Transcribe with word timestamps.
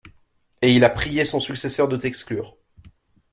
Et 0.63 0.73
il 0.75 0.83
a 0.83 0.89
prié 0.89 1.25
son 1.25 1.39
successeur 1.39 1.87
de 1.87 1.95
t'exclure. 1.95 2.57